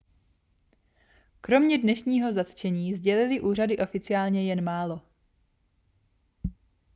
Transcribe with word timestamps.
kromě 1.41 1.77
dnešního 1.77 2.33
zatčení 2.33 2.93
sdělily 2.95 3.41
úřady 3.41 3.77
oficiálně 3.77 4.49
jen 4.49 4.63
málo 4.63 5.01